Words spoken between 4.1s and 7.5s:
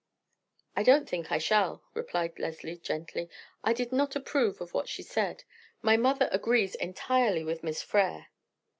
approve of what she said. My mother agrees entirely